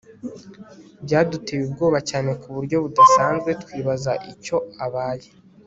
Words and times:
byaduteye 1.05 1.61
ubwoba 1.65 1.99
cyane 2.09 2.29
kuburyo 2.41 2.75
budasanzwe 2.83 3.49
twibaza 3.61 4.11
icyo 4.31 4.57
abaye 4.85 5.29